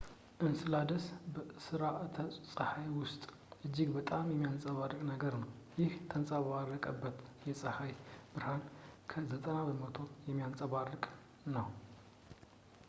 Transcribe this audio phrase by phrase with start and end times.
[0.45, 1.03] እንስላደስ
[1.33, 3.21] በስራአተ-ፀሐይ ውስጥ
[3.67, 7.93] እጅግ በጣም የሚያንፀባርቅ ነገር ነው፣ ይህም የተንጸባረቀበትን የጸሃይ
[8.35, 8.63] ብርሃን
[9.01, 9.99] እስከ 90 በመቶ
[10.31, 11.03] የሚያንፀባርቅ
[11.57, 11.69] ነው